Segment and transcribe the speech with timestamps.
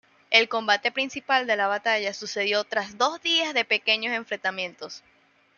[0.31, 5.03] El combate principal de la batalla sucedió tras dos días de pequeños enfrentamientos.